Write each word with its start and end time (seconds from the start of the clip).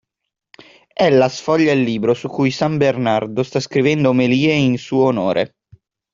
Ella 1.01 1.29
sfoglia 1.29 1.73
il 1.73 1.83
libro 1.83 2.15
su 2.15 2.27
cui 2.27 2.49
san 2.49 2.77
Bernardo 2.77 3.43
sta 3.43 3.59
scrivendo 3.59 4.09
omelie 4.09 4.55
in 4.55 4.79
suo 4.79 5.03
onore. 5.03 5.53